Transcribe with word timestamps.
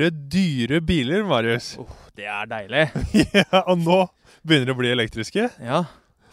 store, 0.00 0.10
dyre 0.32 0.80
biler, 0.80 1.24
Marius. 1.28 1.74
Oh, 1.78 1.88
det 2.16 2.24
er 2.24 2.46
deilig. 2.48 2.86
ja, 3.34 3.60
og 3.66 3.80
nå 3.82 3.98
begynner 4.46 4.70
de 4.70 4.72
å 4.72 4.78
bli 4.78 4.92
elektriske. 4.94 5.48
Ja. 5.60 5.82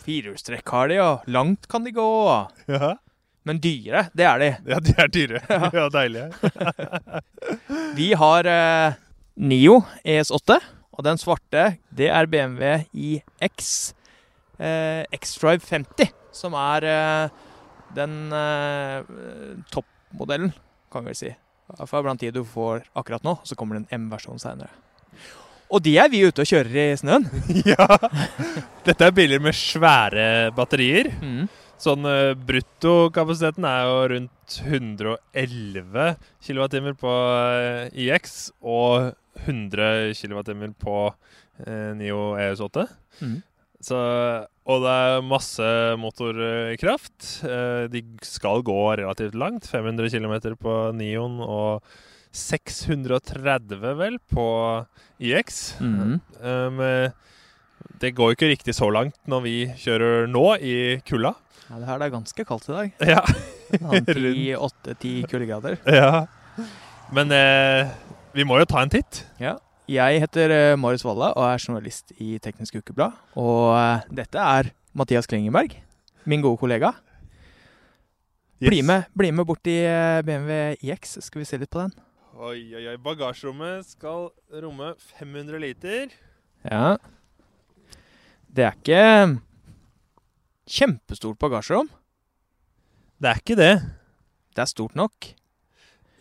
Firehjulstrekk 0.05 0.71
har 0.71 0.87
de, 0.87 0.99
og 1.03 1.25
langt 1.27 1.67
kan 1.67 1.83
de 1.83 1.91
gå. 1.91 2.05
Ja, 2.71 2.93
Men 3.47 3.59
dyre, 3.63 4.05
det 4.15 4.25
er 4.27 4.39
de. 4.39 4.47
ja 4.71 4.79
de 4.83 4.93
er 4.99 5.11
dyre. 5.11 5.41
Ja, 5.77 5.87
deilige. 5.91 6.31
Vi 7.97 8.13
har 8.19 8.47
eh, 8.51 8.95
Nio 9.35 9.81
ES8, 10.03 10.57
og 10.97 11.03
den 11.05 11.19
svarte, 11.19 11.65
det 11.91 12.07
er 12.11 12.27
BMW 12.27 12.85
iX 12.91 13.67
eh, 14.59 15.03
X-Drive 15.15 15.63
50, 15.67 16.11
som 16.35 16.55
er 16.59 16.87
eh, 16.87 17.43
den 17.95 18.31
eh, 18.35 19.03
toppmodellen, 19.75 20.55
kan 20.91 21.07
vi 21.07 21.15
si. 21.19 21.33
I 21.67 21.79
hvert 21.81 21.91
fall 21.91 22.05
blant 22.05 22.21
de 22.23 22.31
du 22.31 22.43
får 22.47 22.85
akkurat 22.97 23.25
nå, 23.27 23.37
så 23.43 23.55
kommer 23.59 23.77
det 23.77 23.87
en 23.87 24.05
M-versjon 24.05 24.39
senere. 24.39 24.71
Og 25.67 25.83
de 25.83 25.97
er 25.99 26.07
vi 26.11 26.23
ute 26.23 26.43
og 26.43 26.47
kjører 26.47 26.75
i 26.79 26.97
snøen. 26.99 27.25
ja. 27.73 27.87
Dette 28.87 29.09
er 29.09 29.15
biler 29.15 29.41
med 29.43 29.55
svære 29.57 30.27
batterier. 30.55 31.11
Mm. 31.19 31.47
Sånn 31.77 32.07
uh, 32.07 32.33
bruttokapasiteten 32.47 33.67
er 33.67 33.83
jo 33.85 33.97
rundt 34.13 34.55
111 34.63 36.07
kWt 36.47 36.95
på 37.01 37.15
eh, 37.35 37.99
IX 38.07 38.31
og 38.63 39.11
100 39.43 40.15
kWt 40.17 40.71
på 40.81 40.95
uh, 41.11 41.91
Nio 41.99 42.31
ES8. 42.39 42.87
Mm. 43.21 43.37
Så, 43.83 43.97
og 44.65 44.83
det 44.83 44.93
er 45.05 45.25
masse 45.25 45.67
motorkraft. 46.01 47.27
Eh, 47.45 47.85
de 47.93 48.01
skal 48.25 48.63
gå 48.65 48.77
relativt 48.97 49.37
langt. 49.37 49.69
500 49.69 50.09
km 50.09 50.55
på 50.57 50.77
Nion 50.97 51.37
og 51.45 51.85
630 52.37 53.95
vel 54.01 54.17
på 54.33 54.47
IX. 55.19 55.63
Mhm. 55.81 56.19
Um, 56.41 56.83
det 58.01 58.11
går 58.17 58.31
jo 58.31 58.35
ikke 58.35 58.49
riktig 58.51 58.73
så 58.77 58.89
langt 58.93 59.15
når 59.29 59.43
vi 59.45 59.55
kjører 59.79 60.27
nå 60.29 60.45
i 60.61 60.75
kulda. 61.07 61.33
Ja, 61.67 61.79
det 61.81 61.87
her 61.89 62.03
er 62.03 62.13
ganske 62.13 62.45
kaldt 62.47 62.67
i 62.69 62.75
dag. 62.75 63.07
Ja. 63.13 63.23
Åtte-ti 64.67 65.13
kuldegrader. 65.29 65.79
ja. 65.85 66.25
Men 67.13 67.31
eh, 67.31 67.89
vi 68.35 68.45
må 68.47 68.59
jo 68.61 68.67
ta 68.69 68.83
en 68.83 68.91
titt. 68.91 69.23
Ja. 69.41 69.57
Jeg 69.87 70.19
heter 70.19 70.51
eh, 70.51 70.75
Marius 70.75 71.05
Walla 71.07 71.29
og 71.31 71.45
er 71.47 71.61
journalist 71.63 72.11
i 72.19 72.33
Teknisk 72.43 72.75
Ukeblad. 72.75 73.13
Og 73.39 73.71
eh, 73.71 74.07
dette 74.19 74.35
er 74.35 74.73
Mathias 74.91 75.29
Klingenberg, 75.31 75.77
min 76.27 76.43
gode 76.43 76.59
kollega. 76.59 76.91
Bli, 78.59 78.81
med, 78.83 79.05
bli 79.15 79.31
med 79.31 79.47
bort 79.47 79.69
i 79.69 79.77
eh, 79.87 80.19
BMW 80.27 80.75
iX, 80.83 81.15
skal 81.23 81.39
vi 81.39 81.47
se 81.47 81.61
litt 81.61 81.71
på 81.71 81.85
den. 81.85 81.95
Oi, 82.35 82.59
oi, 82.75 82.83
oi. 82.83 82.97
Bagasjerommet 82.99 83.87
skal 83.93 84.27
romme 84.59 84.91
500 85.15 85.63
liter. 85.63 86.11
Ja. 86.67 86.97
Det 88.51 88.67
er 88.67 88.75
ikke 88.75 89.39
kjempestort 90.67 91.39
bagasjerom. 91.39 91.87
Det 93.23 93.31
er 93.31 93.39
ikke 93.39 93.55
det. 93.55 93.73
Det 94.51 94.67
er 94.67 94.73
stort 94.75 94.99
nok. 94.99 95.31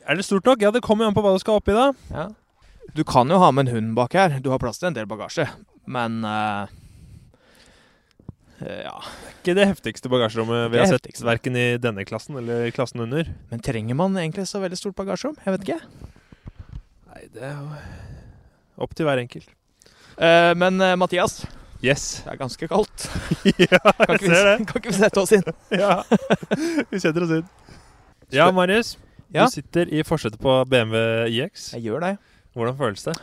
Er 0.06 0.14
det 0.14 0.30
stort 0.30 0.46
nok? 0.46 0.62
Ja, 0.62 0.70
det 0.70 0.86
kommer 0.86 1.02
jo 1.02 1.10
an 1.10 1.18
på 1.18 1.26
hva 1.26 1.34
du 1.34 1.42
skal 1.42 1.58
oppi, 1.58 1.74
da. 1.74 1.90
Ja. 2.14 2.30
Du 2.96 3.02
kan 3.04 3.28
jo 3.28 3.38
ha 3.42 3.50
med 3.52 3.68
en 3.68 3.74
hund 3.76 3.94
bak 3.98 4.14
her. 4.16 4.38
Du 4.40 4.48
har 4.52 4.58
plass 4.62 4.80
til 4.80 4.88
en 4.90 4.96
del 4.96 5.06
bagasje. 5.10 5.44
Men 5.86 6.22
ja. 6.24 6.66
Det 8.58 8.76
Ja. 8.86 8.94
Ikke 9.42 9.54
det 9.54 9.66
heftigste 9.68 10.08
bagasjerommet 10.10 10.70
vi 10.72 10.78
har 10.80 10.86
sett, 10.88 11.04
heftigste. 11.04 11.26
verken 11.28 11.56
i 11.60 11.66
denne 11.78 12.02
klassen 12.08 12.38
eller 12.40 12.64
i 12.66 12.72
klassen 12.74 13.02
under. 13.04 13.28
Men 13.50 13.60
trenger 13.62 13.94
man 13.94 14.16
egentlig 14.16 14.46
så 14.48 14.58
veldig 14.62 14.78
stort 14.80 14.96
bagasjerom? 14.96 15.36
Jeg 15.44 15.54
vet 15.54 15.66
ikke. 15.68 15.76
Nei, 17.12 17.22
det 17.36 17.44
er 17.46 17.52
jo 17.60 17.68
opp 18.86 18.96
til 18.96 19.06
hver 19.06 19.20
enkelt. 19.22 19.46
Eh, 20.16 20.54
men 20.56 20.80
eh, 20.80 20.96
Mathias, 20.96 21.44
Yes. 21.84 22.22
det 22.24 22.32
er 22.32 22.38
ganske 22.40 22.66
kaldt. 22.72 23.04
ja, 23.60 23.78
Kan 23.78 24.16
jeg 24.16 24.22
ikke, 24.22 24.32
ser 24.32 24.48
det. 24.48 24.66
kan 24.66 24.80
ikke 24.80 24.88
vi 24.88 24.96
sette 24.96 25.20
oss 25.20 25.32
inn? 25.36 25.44
Ja. 25.84 26.02
Vi 26.90 26.98
setter 27.04 27.26
oss 27.28 27.34
inn. 27.36 27.44
Ja, 28.32 28.48
Marius. 28.56 28.96
Ja. 29.30 29.44
Du 29.44 29.52
sitter 29.52 29.92
i 29.92 30.00
forsetet 30.02 30.40
på 30.40 30.56
BMW 30.66 31.28
iX. 31.28 31.68
Jeg 31.76 31.84
gjør 31.90 32.00
det. 32.08 32.14
Hvordan 32.56 32.78
føles 32.78 33.04
det? 33.04 33.14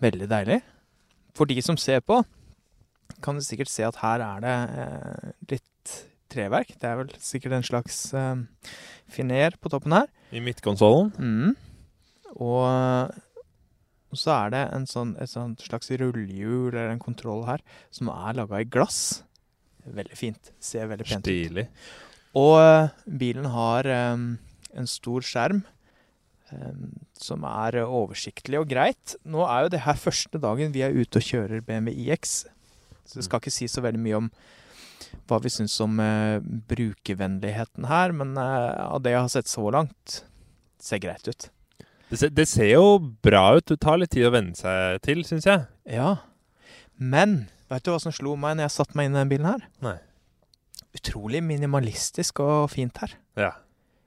Veldig 0.00 0.30
deilig. 0.30 0.62
For 1.36 1.50
de 1.50 1.60
som 1.64 1.76
ser 1.80 2.00
på, 2.00 2.22
kan 3.24 3.36
du 3.36 3.44
sikkert 3.44 3.68
se 3.68 3.84
at 3.84 3.98
her 4.00 4.24
er 4.24 4.40
det 4.44 4.56
eh, 4.80 5.34
litt 5.52 5.92
treverk. 6.32 6.72
Det 6.80 6.88
er 6.88 6.96
vel 7.02 7.12
sikkert 7.20 7.58
en 7.58 7.66
slags 7.66 7.98
eh, 8.16 8.72
finer 9.12 9.58
på 9.60 9.72
toppen 9.72 9.92
her. 9.98 10.08
I 10.32 10.42
midtkonsollen? 10.42 11.12
Mm. 11.20 11.54
Og 12.40 12.64
og 14.14 14.20
så 14.20 14.30
er 14.44 14.52
det 14.54 14.62
en 14.70 14.84
sånn, 14.86 15.16
et 15.18 15.30
slags 15.66 15.90
rullehjul 15.90 16.68
eller 16.70 16.92
en 16.92 17.02
kontroll 17.02 17.42
her 17.48 17.64
som 17.90 18.12
er 18.12 18.36
laga 18.38 18.60
i 18.62 18.68
glass. 18.70 19.24
Veldig 19.90 20.16
fint. 20.16 20.52
Ser 20.62 20.86
veldig 20.86 21.08
pent 21.08 21.26
ut. 21.26 21.32
Stilig. 21.32 21.64
Og 22.38 22.54
eh, 22.60 22.92
bilen 23.10 23.48
har 23.50 23.88
eh, 23.90 24.14
en 24.78 24.90
stor 24.90 25.26
skjerm 25.26 25.64
som 27.20 27.44
er 27.48 27.80
eh, 27.80 27.94
oversiktlig 28.00 28.60
og 28.60 28.68
greit. 28.70 29.16
Nå 29.24 29.44
er 29.46 29.64
jo 29.64 29.72
det 29.74 29.84
her 29.86 29.96
første 30.00 30.40
dagen 30.42 30.74
vi 30.74 30.84
er 30.84 30.94
ute 30.94 31.20
og 31.20 31.26
kjører 31.28 31.64
BMW 31.64 31.94
iX, 32.08 32.44
så 33.04 33.18
det 33.20 33.26
skal 33.26 33.42
ikke 33.42 33.54
si 33.54 33.68
så 33.70 33.84
veldig 33.84 34.00
mye 34.00 34.20
om 34.22 34.30
hva 35.28 35.38
vi 35.44 35.52
syns 35.52 35.76
om 35.84 35.98
eh, 36.02 36.38
brukervennligheten 36.70 37.88
her, 37.88 38.14
men 38.16 38.36
eh, 38.40 38.84
av 38.84 39.02
det 39.04 39.14
jeg 39.14 39.22
har 39.22 39.32
sett 39.32 39.50
så 39.50 39.66
langt, 39.72 40.22
ser 40.82 41.00
greit 41.02 41.28
ut. 41.28 41.48
Det 42.10 42.20
ser, 42.20 42.32
det 42.36 42.46
ser 42.50 42.68
jo 42.74 42.98
bra 43.24 43.56
ut. 43.56 43.64
Det 43.70 43.80
tar 43.80 43.96
litt 43.98 44.12
tid 44.12 44.28
å 44.28 44.34
venne 44.34 44.56
seg 44.58 45.00
til, 45.06 45.24
syns 45.26 45.48
jeg. 45.48 45.64
Ja, 45.88 46.18
men 47.00 47.46
vet 47.72 47.86
du 47.86 47.90
hva 47.94 48.00
som 48.02 48.14
slo 48.14 48.36
meg 48.38 48.58
når 48.58 48.68
jeg 48.68 48.76
satte 48.76 48.98
meg 48.98 49.08
inn 49.08 49.16
i 49.16 49.22
den 49.22 49.32
bilen 49.32 49.48
her? 49.48 49.64
Nei. 49.84 49.96
Utrolig 50.94 51.40
minimalistisk 51.42 52.44
og 52.44 52.68
fint 52.70 53.00
her. 53.02 53.16
Ja. 53.40 53.54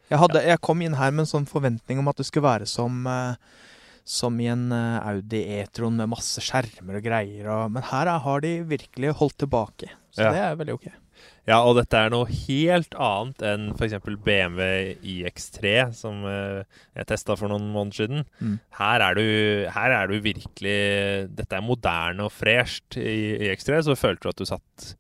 Jeg, 0.10 0.20
hadde, 0.22 0.44
jeg 0.48 0.62
kom 0.64 0.82
inn 0.86 0.96
her 0.96 1.12
med 1.12 1.26
en 1.26 1.32
sånn 1.34 1.48
forventning 1.50 2.00
om 2.00 2.08
at 2.12 2.18
det 2.22 2.28
skulle 2.30 2.48
være 2.48 2.68
som, 2.70 3.02
eh, 3.12 3.36
som 4.08 4.38
i 4.40 4.48
en 4.54 4.70
eh, 4.72 5.00
Audi 5.12 5.42
E-tron 5.60 5.98
med 6.00 6.10
masse 6.14 6.40
skjermer 6.46 7.00
og 7.02 7.04
greier. 7.10 7.50
Og, 7.52 7.72
men 7.76 7.84
her 7.90 8.08
er- 8.08 8.24
har 8.24 8.40
de 8.46 8.54
virkelig 8.70 9.12
holdt 9.20 9.38
tilbake. 9.44 9.90
Så 10.16 10.24
Ja. 10.24 10.32
det 10.32 10.40
er 10.46 10.56
veldig 10.62 10.74
ok. 10.80 10.88
Ja, 11.48 11.62
og 11.64 11.76
dette 11.78 11.96
er 11.98 12.10
noe 12.12 12.28
helt 12.28 12.94
annet 13.00 13.42
enn 13.42 13.70
f.eks. 13.74 13.94
BMW 14.24 14.96
iX3, 15.02 15.94
som 15.96 16.24
eh, 16.28 16.64
jeg 16.96 17.08
testa 17.08 17.36
for 17.40 17.48
noen 17.50 17.70
måneder 17.74 17.96
siden. 18.04 18.26
Mm. 18.40 18.60
Her 18.78 19.02
er, 19.02 19.16
du, 19.16 19.70
her 19.72 19.96
er 19.96 20.08
du 20.12 20.20
virkelig 20.22 20.78
Dette 21.36 21.56
er 21.58 21.64
moderne 21.66 22.28
og 22.28 22.32
fresht 22.36 22.98
i 23.00 23.38
iX3, 23.48 23.82
så 23.88 23.96
følte 23.98 24.28
du 24.28 24.30
at 24.30 24.38
du 24.44 24.46
satt 24.46 24.94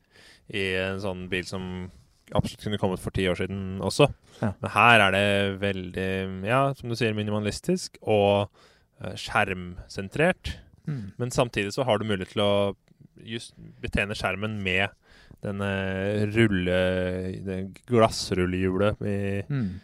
i 0.56 0.64
en 0.80 1.00
sånn 1.04 1.26
bil 1.30 1.44
som 1.46 1.92
absolutt 2.36 2.64
kunne 2.66 2.80
kommet 2.82 3.00
for 3.04 3.16
ti 3.16 3.28
år 3.30 3.38
siden 3.40 3.80
også. 3.86 4.10
Ja. 4.42 4.52
Men 4.62 4.72
her 4.74 5.04
er 5.06 5.14
det 5.16 5.28
veldig, 5.62 6.10
ja, 6.48 6.62
som 6.78 6.90
du 6.92 6.96
sier, 7.00 7.16
minimalistisk 7.18 7.98
og 8.04 8.50
eh, 9.04 9.14
skjermsentrert. 9.20 10.58
Mm. 10.88 11.12
Men 11.20 11.32
samtidig 11.32 11.74
så 11.76 11.86
har 11.88 12.00
du 12.00 12.08
mulighet 12.08 12.34
til 12.36 12.44
å 12.44 12.52
just 13.28 13.54
betjene 13.82 14.16
skjermen 14.18 14.60
med 14.64 14.90
denne 15.46 15.70
rulle... 16.34 16.78
Det 17.46 17.58
glassrullehjulet 17.90 19.02
i, 19.06 19.18
Mm. 19.50 19.80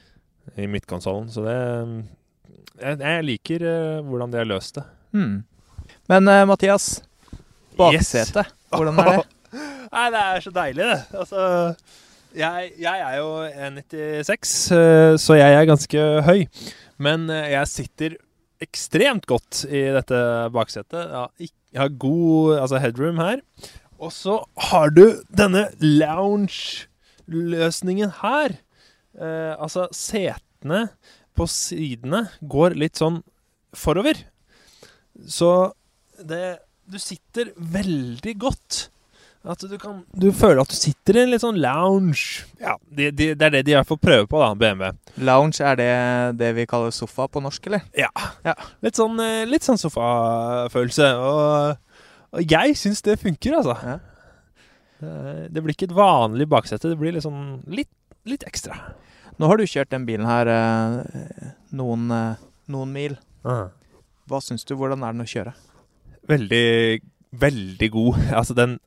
i 0.58 0.68
midtkonsollen. 0.68 1.30
Så 1.32 1.44
det 1.46 1.58
Jeg, 2.82 2.98
jeg 3.00 3.26
liker 3.28 3.64
eh, 3.70 4.00
hvordan 4.04 4.32
de 4.34 4.40
har 4.42 4.50
løst 4.50 4.76
det. 4.80 4.84
Mm. 5.14 5.44
Men 6.10 6.28
uh, 6.28 6.42
Mathias, 6.50 7.04
baksetet, 7.78 8.50
hvordan 8.74 8.98
er 9.00 9.12
det? 9.12 9.28
Nei, 9.94 10.08
det 10.10 10.22
er 10.24 10.42
så 10.42 10.52
deilig, 10.56 10.88
det. 10.90 11.02
Altså 11.22 11.44
jeg, 12.38 12.72
jeg 12.82 13.02
er 13.06 13.16
jo 13.20 13.28
1,96, 13.48 14.72
eh, 14.76 15.16
så 15.22 15.34
jeg 15.38 15.54
er 15.58 15.66
ganske 15.70 16.00
høy. 16.28 16.40
Men 17.02 17.30
eh, 17.32 17.52
jeg 17.54 17.68
sitter 17.72 18.12
ekstremt 18.64 19.26
godt 19.30 19.66
i 19.68 19.82
dette 19.96 20.20
baksetet. 20.54 21.04
Jeg 21.40 21.50
har 21.80 21.90
god 22.00 22.60
altså 22.62 22.78
headroom 22.82 23.18
her. 23.22 23.38
Og 24.00 24.12
så 24.16 24.46
har 24.70 24.90
du 24.96 25.06
denne 25.32 25.68
lounge-løsningen 25.80 28.12
her. 28.22 28.50
Eh, 29.14 29.54
altså, 29.58 29.88
setene 29.94 30.88
på 31.38 31.48
sidene 31.50 32.28
går 32.42 32.70
litt 32.80 32.98
sånn 33.02 33.24
forover. 33.74 34.16
Så 35.28 35.74
det 36.20 36.60
Du 36.84 37.00
sitter 37.00 37.56
veldig 37.56 38.40
godt. 38.44 38.92
At 39.44 39.60
du 39.68 39.76
kan 39.76 40.06
Du 40.16 40.30
føler 40.32 40.62
at 40.62 40.72
du 40.72 40.76
sitter 40.78 41.18
i 41.18 41.24
en 41.26 41.32
litt 41.34 41.44
sånn 41.44 41.58
lounge. 41.60 42.46
Ja, 42.62 42.78
det, 42.88 43.10
de, 43.20 43.34
det 43.36 43.48
er 43.50 43.56
det 43.58 43.64
de 43.68 43.74
i 43.74 43.76
hvert 43.76 43.90
fall 43.90 44.00
prøver 44.00 44.28
på, 44.32 44.40
da, 44.40 44.54
BMW. 44.56 44.94
Lounge, 45.28 45.60
er 45.60 45.80
det 45.80 45.90
det 46.40 46.54
vi 46.56 46.66
kaller 46.70 46.94
sofa 46.96 47.28
på 47.28 47.42
norsk, 47.44 47.68
eller? 47.68 47.84
Ja. 48.00 48.08
Ja. 48.48 48.56
Litt 48.86 49.00
sånn, 49.00 49.20
eh, 49.20 49.44
litt 49.50 49.68
sånn 49.68 49.82
sofafølelse. 49.82 51.10
Og, 51.20 51.98
og 52.40 52.56
jeg 52.56 52.78
syns 52.80 53.04
det 53.04 53.18
funker, 53.20 53.58
altså. 53.60 53.76
Ja. 53.84 53.98
Det, 55.04 55.50
det 55.52 55.66
blir 55.66 55.76
ikke 55.76 55.90
et 55.92 55.98
vanlig 55.98 56.48
baksete. 56.48 56.94
Det 56.94 57.00
blir 57.02 57.12
litt 57.18 57.28
sånn 57.28 57.60
litt, 57.68 57.92
litt 58.30 58.48
ekstra. 58.48 58.80
Nå 59.42 59.50
har 59.50 59.60
du 59.60 59.68
kjørt 59.68 59.92
den 59.92 60.08
bilen 60.08 60.30
her 60.30 60.48
eh, 60.54 61.52
noen, 61.76 62.08
eh, 62.16 62.48
noen 62.72 62.96
mil. 62.96 63.20
Hva 63.44 64.40
syns 64.40 64.64
du? 64.64 64.78
Hvordan 64.80 65.04
er 65.04 65.12
den 65.16 65.26
å 65.26 65.28
kjøre? 65.28 65.52
Veldig, 66.32 66.66
veldig 67.44 67.92
god. 67.92 68.24
Altså, 68.40 68.56
den 68.56 68.80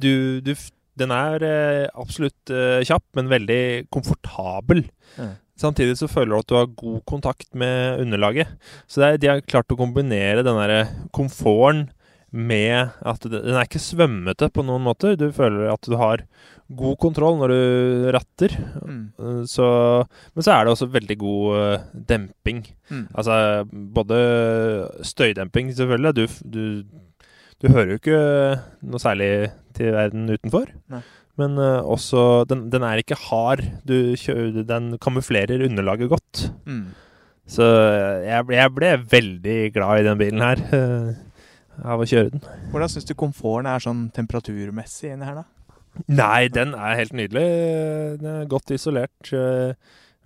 Du, 0.00 0.40
du 0.44 0.54
Den 0.98 1.12
er 1.14 1.44
eh, 1.46 1.84
absolutt 1.94 2.50
eh, 2.50 2.80
kjapp, 2.86 3.04
men 3.14 3.28
veldig 3.30 3.60
komfortabel. 3.94 4.80
Mm. 5.18 5.36
Samtidig 5.58 5.94
så 5.98 6.08
føler 6.10 6.32
du 6.32 6.38
at 6.40 6.48
du 6.50 6.56
har 6.58 6.72
god 6.80 6.98
kontakt 7.06 7.48
med 7.54 8.00
underlaget. 8.02 8.50
Så 8.90 9.00
det 9.02 9.06
er, 9.08 9.20
de 9.22 9.30
har 9.30 9.44
klart 9.46 9.70
å 9.74 9.78
kombinere 9.78 10.42
den 10.46 10.58
der 10.58 10.90
komforten 11.14 11.88
med 12.30 12.90
at 13.08 13.22
den 13.24 13.54
er 13.56 13.64
ikke 13.64 13.80
svømmete 13.80 14.50
på 14.52 14.62
noen 14.66 14.82
måter. 14.84 15.14
Du 15.16 15.30
føler 15.32 15.70
at 15.72 15.86
du 15.88 15.94
har 15.96 16.26
god 16.68 16.98
kontroll 17.00 17.38
når 17.40 17.54
du 17.54 18.08
ratter. 18.18 18.58
Mm. 18.82 19.04
Eh, 19.18 19.40
Så, 19.48 19.68
men 20.34 20.44
så 20.46 20.52
er 20.56 20.64
det 20.66 20.74
også 20.74 20.90
veldig 20.98 21.18
god 21.22 21.60
eh, 21.62 21.86
demping. 22.10 22.64
Mm. 22.90 23.06
Altså 23.14 23.38
både 23.70 24.18
støydemping, 25.06 25.70
selvfølgelig. 25.78 26.14
Du, 26.18 26.26
du, 26.42 26.62
du 27.62 27.70
hører 27.72 27.94
jo 27.94 28.02
ikke 28.02 28.20
noe 28.82 29.02
særlig 29.02 29.30
til 29.78 29.94
verden 29.94 30.26
utenfor. 30.34 30.72
Nei. 30.92 31.00
Men 31.38 31.54
uh, 31.62 31.80
også 31.86 32.44
den, 32.50 32.66
den 32.72 32.82
er 32.82 32.98
ikke 33.00 33.16
hard. 33.28 33.62
Du 33.86 33.94
kjører, 34.18 34.64
den 34.66 34.96
kamuflerer 34.98 35.62
underlaget 35.68 36.10
godt. 36.10 36.48
Mm. 36.66 36.88
Så 37.48 37.64
jeg, 38.26 38.42
ble- 38.48 38.58
jeg 38.58 38.72
ble 38.76 38.90
veldig 39.12 39.58
glad 39.76 40.02
i 40.02 40.06
den 40.08 40.18
bilen 40.20 40.42
her. 40.44 40.60
uh, 40.74 41.24
av 41.86 42.02
å 42.02 42.06
kjøre 42.10 42.32
den. 42.34 42.42
Hvordan 42.72 42.90
syns 42.90 43.06
du 43.06 43.14
komforten 43.14 43.68
er 43.70 43.78
sånn 43.84 44.08
temperaturmessig 44.16 45.12
inni 45.14 45.28
her, 45.28 45.44
da? 45.44 45.46
Nei, 46.10 46.48
den 46.50 46.74
er 46.74 46.96
helt 46.98 47.14
nydelig. 47.14 47.44
Den 48.18 48.28
er 48.42 48.48
godt 48.50 48.70
isolert. 48.74 49.30
Eh, 49.34 49.72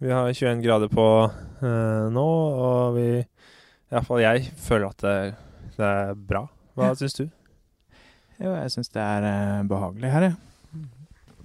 Vi 0.03 0.11
har 0.11 0.33
21 0.33 0.65
grader 0.65 0.89
på 0.91 1.05
uh, 1.29 2.09
nå, 2.11 2.25
og 2.65 2.97
vi 2.97 3.05
Iallfall 3.93 4.23
jeg 4.25 4.49
føler 4.65 4.89
at 4.89 5.05
det, 5.05 5.15
det 5.77 5.87
er 5.93 6.15
bra. 6.17 6.47
Hva 6.75 6.89
Ja. 6.91 6.97
syns 6.99 7.15
du? 7.21 7.27
Jo, 8.43 8.57
jeg 8.59 8.73
syns 8.75 8.91
det 8.91 9.03
er 9.03 9.25
eh, 9.29 9.67
behagelig 9.71 10.11
her, 10.11 10.25
jeg. 10.27 10.39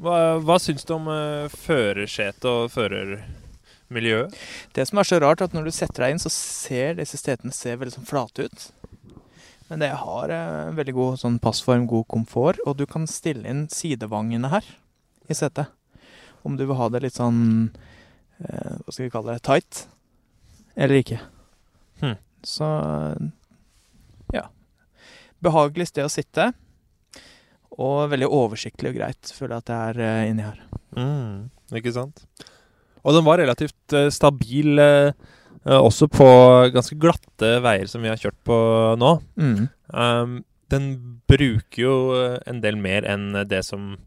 Hva, 0.02 0.16
hva 0.42 0.56
syns 0.62 0.86
du 0.86 0.94
om 0.96 1.08
uh, 1.10 1.50
førersetet 1.50 2.46
og 2.50 2.72
førermiljøet? 2.74 4.34
Det 4.74 4.86
som 4.86 5.02
er 5.02 5.08
så 5.10 5.20
rart, 5.22 5.42
er 5.42 5.50
at 5.50 5.56
når 5.58 5.70
du 5.70 5.74
setter 5.74 6.06
deg 6.06 6.16
inn, 6.16 6.22
så 6.22 6.32
ser 6.34 7.00
disse 7.00 7.18
setene 7.18 7.54
ser 7.54 7.80
veldig 7.82 7.96
sånn 7.96 8.10
flate 8.10 8.46
ut. 8.46 8.68
Men 9.70 9.82
det 9.82 9.92
har 10.02 10.34
uh, 10.34 10.76
veldig 10.78 10.96
god 10.98 11.22
sånn 11.22 11.40
passform, 11.42 11.88
god 11.90 12.06
komfort, 12.14 12.62
og 12.66 12.78
du 12.82 12.86
kan 12.90 13.10
stille 13.10 13.46
inn 13.50 13.66
sidevangene 13.74 14.54
her 14.54 14.70
i 15.30 15.38
setet. 15.38 15.74
Om 16.46 16.58
du 16.58 16.68
vil 16.68 16.78
ha 16.80 16.92
det 16.94 17.02
litt 17.04 17.18
sånn 17.18 17.42
uh, 18.42 18.74
Hva 18.86 18.94
skal 18.94 19.08
vi 19.08 19.14
kalle 19.14 19.34
det? 19.34 19.46
Tight. 19.46 19.84
Eller 20.78 21.02
ikke. 21.02 21.18
Hm. 22.02 22.18
Så 22.46 22.70
ja. 24.34 24.48
Behagelig 25.44 25.90
sted 25.90 26.06
å 26.06 26.14
sitte. 26.14 26.52
Og 27.78 28.10
veldig 28.12 28.30
oversiktlig 28.34 28.90
og 28.94 28.98
greit, 28.98 29.32
føler 29.38 29.54
jeg 29.56 29.62
at 29.64 29.70
det 29.70 29.78
er 29.78 29.96
uh, 30.02 30.30
inni 30.32 30.44
her. 30.46 30.60
Mm, 30.98 31.34
ikke 31.78 31.94
sant? 31.94 32.18
Og 33.06 33.14
den 33.16 33.26
var 33.28 33.38
relativt 33.40 33.96
uh, 33.96 34.10
stabil 34.12 34.80
eh, 34.82 35.12
eh, 35.64 35.78
også 35.78 36.08
på 36.12 36.28
ganske 36.74 36.96
glatte 37.00 37.62
veier 37.64 37.88
som 37.88 38.02
vi 38.04 38.10
har 38.12 38.20
kjørt 38.20 38.40
på 38.48 38.58
nå. 39.00 39.12
Mm. 39.40 39.68
Um, 39.94 40.44
den 40.72 40.88
bruker 41.30 41.82
jo 41.82 42.14
eh, 42.18 42.38
en 42.50 42.62
del 42.64 42.76
mer 42.80 43.04
enn 43.08 43.34
det 43.48 43.64
som 43.68 43.98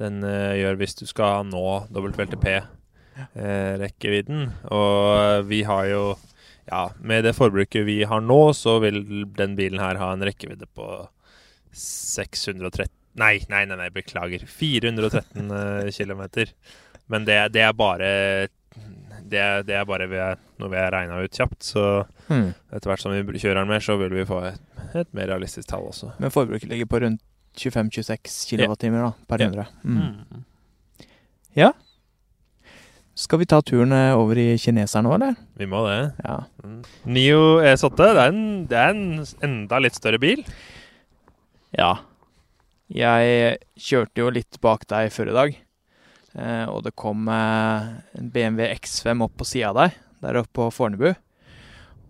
den 0.00 0.24
eh, 0.26 0.56
gjør 0.60 0.76
hvis 0.80 0.94
du 1.00 1.06
skal 1.08 1.46
nå 1.48 1.86
WLTP-rekkevidden. 1.94 4.40
og 4.74 5.44
vi 5.48 5.62
har 5.62 5.84
jo 5.92 6.16
Ja, 6.64 6.88
med 6.96 7.24
det 7.26 7.36
forbruket 7.36 7.84
vi 7.84 8.04
har 8.08 8.20
nå, 8.24 8.52
så 8.56 8.78
vil 8.80 9.28
den 9.36 9.52
bilen 9.56 9.80
her 9.82 9.96
ha 10.00 10.12
en 10.14 10.24
rekkevidde 10.24 10.64
på 10.72 11.08
613 11.76 12.88
Nei, 13.20 13.38
nei, 13.48 13.64
nei, 13.70 13.76
nei 13.78 13.90
beklager. 13.94 14.42
413 14.50 15.50
uh, 15.50 15.86
km. 15.94 16.22
Men 17.12 17.24
det, 17.28 17.38
det 17.54 17.62
er 17.62 17.72
bare 17.76 18.08
det, 19.24 19.44
det 19.68 19.76
er 19.78 19.84
bare 19.88 20.06
vi 20.10 20.18
er, 20.20 20.40
noe 20.60 20.70
vi 20.72 20.78
har 20.80 20.90
regna 20.94 21.20
ut 21.24 21.38
kjapt. 21.40 21.62
Så 21.74 21.84
Mm. 22.24 22.54
etter 22.72 22.88
hvert 22.88 23.02
som 23.02 23.12
vi 23.12 23.36
kjører 23.36 23.58
den 23.60 23.68
mer, 23.68 23.82
så 23.84 23.98
vil 24.00 24.08
vi 24.16 24.22
få 24.24 24.38
et, 24.48 24.60
et 24.96 25.10
mer 25.12 25.26
realistisk 25.28 25.68
tall 25.68 25.84
også. 25.90 26.14
Men 26.18 26.32
forbruket 26.32 26.70
ligger 26.70 26.88
på 26.88 27.02
rundt 27.04 27.20
25-26 27.60 28.46
kWt 28.48 28.86
da, 28.88 29.10
per 29.28 29.44
Ja. 29.44 29.50
100. 29.50 29.66
Mm. 29.84 30.44
Skal 33.14 33.38
vi 33.38 33.46
ta 33.46 33.60
turen 33.62 33.92
eh, 33.94 34.10
over 34.18 34.38
i 34.40 34.46
kineseren 34.58 35.04
nå, 35.06 35.12
eller? 35.14 35.36
Vi 35.60 35.68
må 35.70 35.84
det. 35.86 35.98
Ja. 36.24 36.40
Mm. 36.64 36.80
Nio 37.14 37.42
S8 37.62 37.92
det 38.00 38.08
er, 38.10 38.22
en, 38.32 38.40
det 38.72 38.80
er 38.80 38.90
en 38.90 39.04
enda 39.46 39.78
litt 39.84 39.94
større 40.00 40.18
bil. 40.18 40.42
ja. 41.78 41.92
Jeg 42.94 43.56
kjørte 43.74 44.22
jo 44.22 44.30
litt 44.30 44.60
bak 44.62 44.84
deg 44.86 45.08
før 45.10 45.32
i 45.32 45.34
dag, 45.34 45.54
eh, 46.38 46.66
og 46.70 46.84
det 46.86 46.92
kom 46.94 47.26
eh, 47.26 47.88
en 48.14 48.28
BMW 48.30 48.68
X5 48.76 49.24
opp 49.26 49.34
på 49.40 49.46
sida 49.50 49.72
av 49.72 49.80
deg, 49.80 49.96
der 50.22 50.38
oppe 50.38 50.54
på 50.54 50.68
Fornebu. 50.76 51.08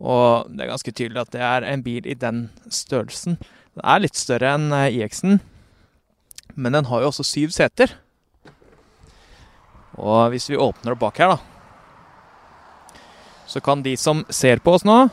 Og 0.05 0.51
det 0.53 0.67
er 0.67 0.73
ganske 0.75 0.93
tydelig 0.93 1.23
at 1.23 1.33
det 1.33 1.41
er 1.41 1.65
en 1.71 1.85
bil 1.87 2.05
i 2.05 2.19
den 2.19 2.51
størrelsen. 2.69 3.39
Den 3.73 3.87
er 3.95 4.05
litt 4.05 4.21
større 4.21 4.53
enn 4.59 4.69
eh, 4.77 4.99
IX-en, 4.99 5.41
men 6.53 6.77
den 6.77 6.91
har 6.93 7.01
jo 7.01 7.09
også 7.15 7.25
syv 7.31 7.57
seter. 7.57 7.97
Og 9.97 10.35
hvis 10.35 10.51
vi 10.53 10.61
åpner 10.61 10.93
opp 10.93 11.05
bak 11.07 11.23
her, 11.23 11.33
da, 11.33 13.01
så 13.49 13.65
kan 13.65 13.81
de 13.81 13.97
som 13.97 14.21
ser 14.29 14.61
på 14.61 14.77
oss 14.77 14.85
nå, 14.85 15.07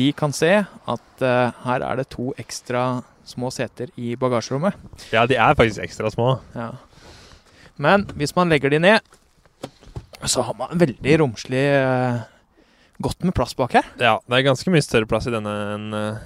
de 0.00 0.14
kan 0.16 0.32
se 0.32 0.62
at 0.64 1.28
her 1.66 1.84
er 1.84 2.00
det 2.00 2.08
to 2.12 2.32
ekstra 2.40 3.02
små 3.30 3.50
seter 3.54 3.90
i 4.00 4.14
bagasjerommet. 4.20 4.76
Ja, 5.14 5.24
de 5.30 5.38
er 5.38 5.56
faktisk 5.58 5.84
ekstra 5.84 6.10
små. 6.12 6.34
Ja. 6.54 6.72
Men 7.80 8.04
hvis 8.18 8.34
man 8.36 8.52
legger 8.52 8.72
de 8.72 8.82
ned, 8.82 9.16
så 10.28 10.44
har 10.44 10.56
man 10.58 10.76
veldig 10.80 11.16
romslig 11.22 11.64
uh, 11.80 12.20
Godt 13.00 13.24
med 13.24 13.32
plass 13.32 13.54
bak 13.56 13.72
her. 13.78 13.86
Ja, 13.96 14.18
det 14.28 14.36
er 14.36 14.44
ganske 14.50 14.72
mye 14.72 14.84
større 14.84 15.08
plass 15.08 15.24
i 15.30 15.32
denne 15.32 15.54
enn 15.74 15.86
uh, 15.96 16.18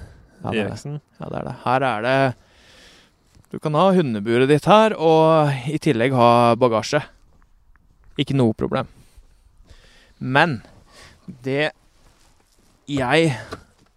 Ja, 0.43 0.51
det 0.51 0.65
er 0.65 0.97
Ja, 0.97 1.29
det 1.29 1.37
er 1.39 1.45
det. 1.47 1.53
Her 1.63 1.85
er 1.87 2.03
det 2.03 2.17
Du 3.53 3.59
kan 3.63 3.77
ha 3.79 3.85
hundeburet 3.95 4.51
ditt 4.51 4.67
her, 4.67 4.97
og 4.99 5.71
i 5.71 5.79
tillegg 5.79 6.11
ha 6.17 6.57
bagasje. 6.59 6.99
Ikke 8.19 8.35
noe 8.35 8.55
problem. 8.57 8.89
Men 10.19 10.59
det 11.25 11.71
jeg 12.91 13.31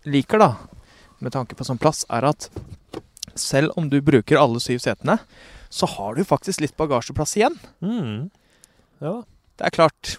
liker, 0.09 0.41
da, 0.41 0.53
med 1.19 1.35
tanke 1.35 1.59
på 1.59 1.67
sånn 1.67 1.81
plass, 1.81 2.05
er 2.09 2.29
at 2.31 2.49
selv 3.41 3.75
om 3.79 3.89
du 3.91 4.01
bruker 4.05 4.41
alle 4.41 4.61
syv 4.63 4.81
setene, 4.85 5.19
så 5.69 5.89
har 5.99 6.17
du 6.17 6.25
faktisk 6.25 6.63
litt 6.65 6.77
bagasjeplass 6.81 7.37
igjen. 7.39 7.57
Mm. 7.85 8.29
Ja. 9.05 9.15
Det 9.59 9.67
er 9.69 9.75
klart. 9.75 10.15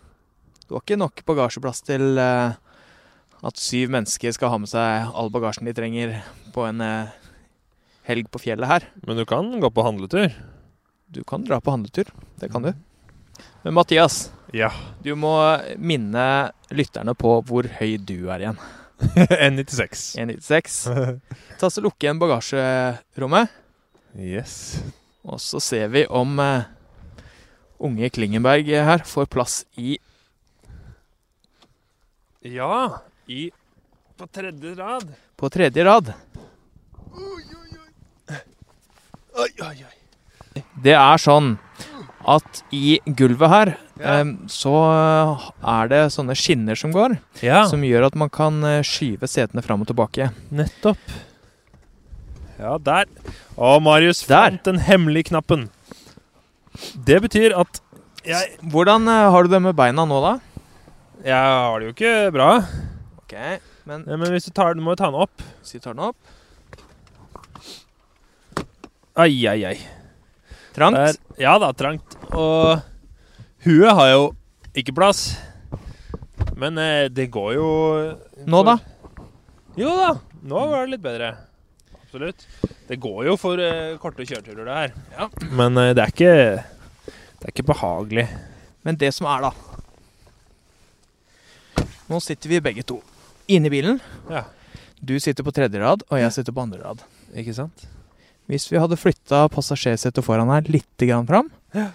Du 0.67 0.75
har 0.75 0.83
ikke 0.83 0.99
nok 0.99 1.23
bagasjeplass 1.25 1.81
til 1.87 2.19
uh, 2.21 2.53
at 3.41 3.61
syv 3.61 3.89
mennesker 3.95 4.35
skal 4.35 4.51
ha 4.53 4.59
med 4.61 4.69
seg 4.69 5.09
all 5.17 5.31
bagasjen 5.33 5.65
de 5.69 5.73
trenger 5.73 6.19
på 6.53 6.67
en 6.67 6.83
uh, 6.83 7.09
helg 8.09 8.29
på 8.33 8.41
fjellet 8.43 8.69
her. 8.69 8.85
Men 9.07 9.17
du 9.17 9.25
kan 9.29 9.49
gå 9.61 9.71
på 9.73 9.85
handletur. 9.85 10.29
Du 11.09 11.23
kan 11.25 11.45
dra 11.47 11.57
på 11.63 11.73
handletur. 11.73 12.11
Det 12.37 12.51
kan 12.53 12.67
du. 12.67 12.73
Men 13.63 13.73
Mathias, 13.75 14.29
Ja. 14.53 14.69
du 15.01 15.15
må 15.15 15.33
minne 15.77 16.51
lytterne 16.71 17.15
på 17.17 17.39
hvor 17.47 17.67
høy 17.79 17.97
du 17.97 18.29
er 18.29 18.43
igjen. 18.43 18.59
N96. 19.49 20.17
1,96. 20.19 21.19
Ta 21.59 21.69
så 21.71 21.81
Lukke 21.83 22.03
igjen 22.07 22.19
bagasjerommet, 22.19 23.51
yes. 24.19 24.81
og 25.23 25.39
så 25.43 25.61
ser 25.63 25.87
vi 25.93 26.03
om 26.09 26.35
uh, 26.39 26.67
unge 27.79 28.09
Klingenberg 28.11 28.67
her 28.67 29.05
får 29.07 29.29
plass 29.31 29.61
i 29.79 29.97
Ja, 32.43 32.99
i 33.27 33.49
På 34.19 34.27
tredje 34.27 34.75
rad. 34.75 35.07
på 35.39 35.49
tredje 35.51 35.83
rad. 35.87 36.13
Oi, 39.39 39.51
oi, 39.63 39.75
oi. 39.87 40.63
Det 40.83 40.95
er 40.95 41.21
sånn 41.21 41.53
at 42.27 42.63
i 42.75 42.99
gulvet 43.05 43.49
her 43.49 43.77
Ja. 43.99 44.23
så 44.47 44.73
er 45.63 45.87
det 45.91 46.01
sånne 46.11 46.35
skinner 46.35 46.75
som 46.77 46.91
går, 46.91 47.17
Ja, 47.41 47.65
som 47.67 47.81
gjør 47.81 48.05
at 48.07 48.15
man 48.15 48.29
kan 48.29 48.63
eh, 48.63 48.81
skyve 48.81 49.27
setene 49.27 49.63
fram 49.63 49.81
og 49.81 49.87
tilbake. 49.87 50.31
nettopp. 50.51 50.97
Ja, 52.59 52.77
der. 52.77 53.05
Å, 53.57 53.79
Marius 53.81 54.25
Der. 54.27 54.49
fant 54.51 54.63
den 54.63 54.79
hemmelige 54.79 55.29
knappen. 55.31 55.69
Det 57.05 57.21
betyr 57.21 57.55
at 57.57 57.79
jeg, 58.25 58.57
Hvordan 58.63 59.07
eh, 59.07 59.29
har 59.31 59.43
du 59.43 59.49
det 59.49 59.61
med 59.61 59.75
beina 59.75 60.05
nå, 60.05 60.19
da? 60.21 60.39
jeg 61.23 61.35
har 61.35 61.79
det 61.79 61.87
jo 61.87 61.93
ikke 61.93 62.31
bra. 62.33 62.49
Ok, 63.23 63.33
men 63.85 64.03
Ja, 64.07 64.15
Men 64.17 64.31
hvis 64.31 64.45
du 64.45 64.51
tar 64.51 64.73
den, 64.73 64.83
må 64.83 64.91
du 64.95 64.95
ta 65.03 65.05
den 65.11 65.19
opp. 65.19 65.41
hvis 65.61 65.71
du 65.73 65.79
tar 65.79 65.93
den 65.93 66.03
opp 66.03 66.15
Ai, 69.19 69.45
ai, 69.47 69.63
ai. 69.65 69.77
Trangt. 70.79 70.97
Der. 70.97 71.19
Ja 71.43 71.57
da, 71.59 71.69
trangt. 71.75 72.15
Og 72.31 72.79
huet 73.65 73.91
har 73.99 74.11
jo 74.13 74.23
ikke 74.79 74.95
plass. 74.95 75.25
Men 76.59 76.77
eh, 76.79 77.07
det 77.11 77.29
går 77.31 77.53
jo 77.57 77.67
Nå, 78.47 78.63
da? 78.67 78.77
Jo 79.79 79.91
da, 79.95 80.09
Nå 80.43 80.65
var 80.71 80.85
det 80.85 80.93
litt 80.95 81.03
bedre. 81.03 81.33
Absolutt. 81.99 82.45
Det 82.89 82.97
går 82.99 83.27
jo 83.27 83.35
for 83.39 83.59
eh, 83.61 83.97
korte 84.01 84.25
kjøreturer, 84.27 84.65
det 84.65 84.77
her. 84.79 84.95
Ja. 85.17 85.27
Men 85.55 85.77
eh, 85.79 85.91
det 85.95 86.03
er 86.05 86.13
ikke 86.13 86.33
Det 86.63 87.43
er 87.45 87.53
ikke 87.53 87.67
behagelig. 87.71 88.25
Men 88.87 88.99
det 88.99 89.11
som 89.15 89.27
er, 89.29 89.49
da 89.49 89.51
Nå 92.09 92.17
sitter 92.23 92.49
vi 92.49 92.63
begge 92.63 92.83
to 92.87 92.97
inne 93.49 93.69
i 93.69 93.73
bilen. 93.73 93.99
Ja. 94.31 94.43
Du 94.99 95.15
sitter 95.21 95.45
på 95.45 95.53
tredje 95.55 95.79
rad, 95.81 96.03
og 96.09 96.19
jeg 96.19 96.33
sitter 96.35 96.53
på 96.55 96.63
andre 96.65 96.81
rad. 96.81 97.03
Ikke 97.37 97.53
sant? 97.55 97.85
Hvis 98.49 98.65
vi 98.71 98.79
hadde 98.81 98.97
flytta 98.97 99.43
passasjersetet 99.53 100.25
foran 100.25 100.49
her 100.49 100.65
litt 100.73 100.97
grann 101.05 101.27
fram, 101.29 101.51
Ja. 101.75 101.91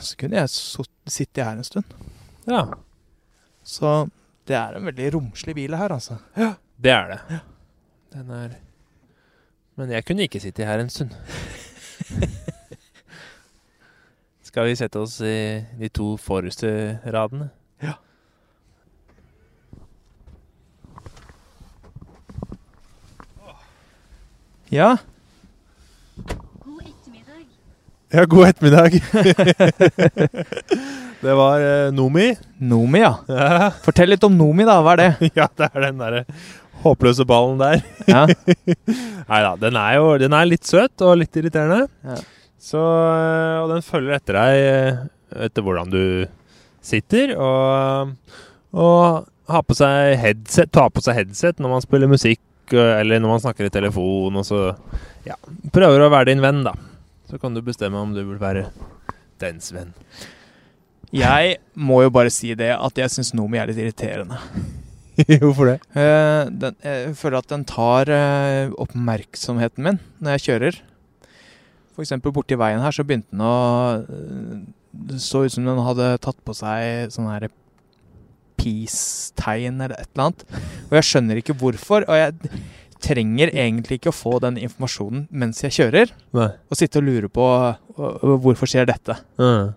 så 0.00 0.16
kunne 0.16 0.36
jeg 0.38 0.48
sittet 1.10 1.44
her 1.44 1.56
en 1.58 1.64
stund. 1.66 1.84
Ja. 2.46 2.62
Så 3.66 4.08
det 4.46 4.54
er 4.56 4.76
en 4.78 4.86
veldig 4.86 5.10
romslig 5.16 5.54
bil 5.58 5.74
her, 5.76 5.90
altså. 5.92 6.18
Ja, 6.36 6.54
Det 6.80 6.90
er 6.94 7.08
det. 7.10 7.40
Den 8.14 8.30
er 8.30 8.54
Men 9.76 9.90
jeg 9.90 10.04
kunne 10.04 10.22
ikke 10.26 10.40
sitte 10.40 10.64
her 10.64 10.78
en 10.80 10.88
stund. 10.90 11.10
Skal 14.42 14.66
vi 14.66 14.74
sette 14.78 14.98
oss 14.98 15.20
i 15.22 15.64
de 15.78 15.88
to 15.94 16.16
forreste 16.18 16.70
radene? 17.06 17.50
Ja, 17.82 17.94
God 24.70 24.98
ettermiddag. 26.86 27.42
Ja, 28.10 28.24
god 28.24 28.48
ettermiddag. 28.48 28.90
det 31.20 31.34
var 31.34 31.60
eh, 31.60 31.92
Nomi. 31.92 32.36
Nomi, 32.58 33.00
ja. 33.02 33.16
Ja. 33.26 33.72
Fortell 33.82 34.12
litt 34.14 34.22
om 34.22 34.36
Nomi, 34.38 34.62
da. 34.68 34.76
Hva 34.86 34.92
er 34.94 35.00
det? 35.02 35.10
ja, 35.40 35.48
det 35.58 35.66
er 35.72 35.80
den 35.88 35.98
derre 35.98 36.22
håpløse 36.84 37.26
ballen 37.26 37.58
der. 37.58 37.82
Ja. 38.06 38.28
Nei 39.30 39.40
da, 39.42 39.56
den 39.58 39.74
er 39.80 39.96
jo 39.98 40.14
den 40.22 40.36
er 40.38 40.46
litt 40.46 40.62
søt 40.70 41.02
og 41.02 41.18
litt 41.18 41.34
irriterende. 41.34 41.90
Ja. 42.06 42.14
Så, 42.60 42.78
øh, 42.78 43.56
og 43.64 43.74
den 43.74 43.82
følger 43.82 44.20
etter 44.20 44.38
deg 44.38 44.52
øh, 44.68 45.02
etter 45.48 45.66
hvordan 45.66 45.90
du 45.90 46.30
sitter, 46.78 47.34
og, 47.34 48.14
og 48.70 49.26
har 49.50 49.66
på 49.66 49.74
seg 49.82 50.14
headset, 50.22 50.70
tar 50.70 50.94
på 50.94 51.02
seg 51.02 51.18
headset 51.18 51.58
når 51.58 51.74
man 51.74 51.82
spiller 51.84 52.06
musikk, 52.10 52.40
øh, 52.76 52.92
eller 53.00 53.22
når 53.22 53.34
man 53.34 53.42
snakker 53.42 53.68
i 53.68 53.72
telefon, 53.72 54.36
og 54.40 54.46
så 54.46 54.60
ja, 55.26 55.36
prøver 55.72 56.04
å 56.04 56.10
være 56.12 56.30
din 56.32 56.44
venn, 56.44 56.62
da. 56.66 56.74
Så 57.30 57.38
kan 57.38 57.54
du 57.54 57.62
bestemme 57.62 58.00
om 58.00 58.12
du 58.14 58.22
vil 58.24 58.40
være 58.40 58.68
dens 59.40 59.70
venn. 59.74 59.94
Jeg 61.14 61.56
må 61.74 62.04
jo 62.04 62.12
bare 62.14 62.30
si 62.30 62.52
det 62.58 62.70
at 62.76 62.98
jeg 62.98 63.10
syns 63.10 63.32
Nomi 63.34 63.58
er 63.58 63.70
litt 63.70 63.80
irriterende. 63.82 64.38
Hvorfor 65.42 65.72
det? 65.72 65.78
Uh, 65.94 66.46
den, 66.54 66.76
jeg 66.84 67.16
føler 67.18 67.40
at 67.40 67.50
den 67.50 67.64
tar 67.68 68.10
uh, 68.10 68.72
oppmerksomheten 68.80 69.84
min 69.84 69.98
når 70.22 70.38
jeg 70.38 70.46
kjører. 70.46 70.80
Eksempel 72.00 72.32
borti 72.32 72.56
veien 72.56 72.80
her 72.80 72.94
så 72.96 73.04
begynte 73.04 73.28
den 73.34 73.42
å 73.44 73.56
uh, 74.06 74.54
Det 74.90 75.18
så 75.20 75.42
ut 75.44 75.52
som 75.52 75.66
den 75.66 75.82
hadde 75.84 76.14
tatt 76.24 76.38
på 76.46 76.54
seg 76.56 77.12
sånn 77.12 77.28
her 77.28 77.50
peace-tegn 78.60 79.80
eller 79.80 79.96
et 79.96 80.10
eller 80.12 80.26
annet. 80.28 80.44
Og 80.90 80.98
jeg 80.98 81.08
skjønner 81.08 81.40
ikke 81.40 81.56
hvorfor. 81.60 82.06
Og 82.06 82.20
jeg 82.20 82.60
trenger 83.00 83.52
egentlig 83.54 84.00
ikke 84.00 84.12
å 84.12 84.16
få 84.16 84.36
den 84.44 84.60
informasjonen 84.60 85.24
mens 85.32 85.62
jeg 85.64 85.76
kjører. 85.78 86.12
Nei. 86.36 86.50
Og 86.68 86.78
sitte 86.78 87.00
og 87.00 87.08
lure 87.08 87.32
på 87.32 87.46
hvorfor 87.96 88.70
skjer 88.70 88.90
dette. 88.92 89.16
Nei. 89.40 89.72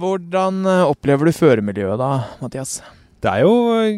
Hvordan 0.00 0.60
øh, 0.70 0.84
opplever 0.92 1.26
du 1.26 1.34
føremiljøet 1.34 1.98
da, 1.98 2.10
Mathias? 2.38 2.76
Det 3.18 3.26
er 3.26 3.40
jo 3.42 3.54
øh, 3.74 3.96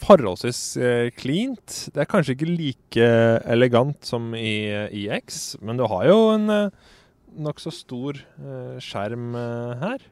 forholdsvis 0.00 0.60
eh, 0.80 1.10
cleant. 1.12 1.74
Det 1.92 2.00
er 2.00 2.08
kanskje 2.08 2.38
ikke 2.38 2.48
like 2.48 3.10
elegant 3.52 4.00
som 4.08 4.30
i 4.32 4.54
eh, 4.72 4.94
IX, 5.02 5.42
men 5.60 5.76
du 5.76 5.84
har 5.92 6.08
jo 6.08 6.16
en 6.38 6.48
nokså 7.38 7.72
stor 7.74 8.18
eh, 8.18 8.76
skjerm 8.82 9.34
eh, 9.38 9.80
her, 9.80 10.04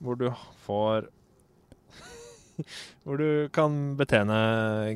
hvor 0.00 0.18
du 0.18 0.28
får 0.66 1.08
Hvor 3.04 3.20
du 3.20 3.48
kan 3.54 3.76
betjene 3.98 4.40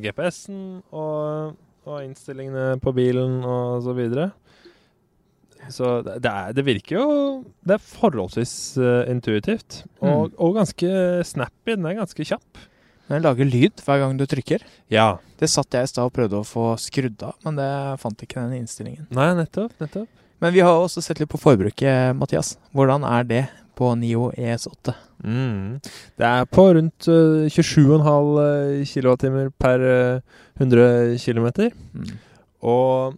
GPS-en 0.02 0.62
og, 0.94 1.58
og 1.88 2.00
innstillingene 2.04 2.80
på 2.82 2.94
bilen 2.96 3.40
og 3.42 3.84
så 3.86 3.96
videre. 3.96 4.30
Så 5.72 6.02
det, 6.04 6.28
er, 6.28 6.52
det 6.52 6.64
virker 6.66 6.98
jo 6.98 7.04
Det 7.64 7.78
er 7.78 7.84
forholdsvis 7.88 8.54
eh, 8.76 9.10
intuitivt. 9.12 9.82
Og, 10.04 10.34
og 10.36 10.58
ganske 10.58 10.90
snappy. 11.24 11.76
Den 11.76 11.88
er 11.88 12.00
ganske 12.02 12.26
kjapp. 12.28 12.64
Den 13.08 13.24
lager 13.24 13.48
lyd 13.48 13.82
hver 13.84 14.00
gang 14.00 14.16
du 14.16 14.24
trykker. 14.28 14.64
Ja. 14.92 15.14
Det 15.40 15.50
satt 15.52 15.76
jeg 15.76 15.84
i 15.84 15.90
stad 15.90 16.08
og 16.08 16.14
prøvde 16.16 16.40
å 16.40 16.46
få 16.48 16.70
skrudd 16.80 17.20
av, 17.26 17.34
men 17.44 17.58
det 17.58 17.70
fant 18.00 18.22
ikke 18.24 18.40
den 18.40 18.62
innstillingen. 18.62 19.08
Nei, 19.12 19.32
nettopp. 19.36 19.74
nettopp. 19.82 20.08
Men 20.40 20.54
vi 20.54 20.62
har 20.64 20.76
også 20.76 21.02
sett 21.04 21.20
litt 21.20 21.30
på 21.32 21.40
forbruket, 21.40 22.16
Mathias. 22.16 22.54
Hvordan 22.72 23.04
er 23.08 23.28
det 23.28 23.42
på 23.76 23.90
Nio 23.98 24.30
ES8? 24.32 24.94
Mm. 25.24 25.80
Det 26.20 26.28
er 26.28 26.48
på 26.52 26.66
rundt 26.76 27.08
uh, 27.08 27.46
27,5 27.48 28.84
kWh 28.92 29.50
per 29.60 29.84
uh, 29.84 30.40
100 30.60 31.16
km. 31.24 31.48
Mm. 31.96 32.14
Og 32.64 33.16